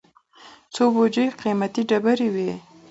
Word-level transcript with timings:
څو 0.73 0.83
بوجۍ 0.93 1.25
قېمتي 1.39 1.81
ډبرې 1.89 2.27
وې. 2.35 2.51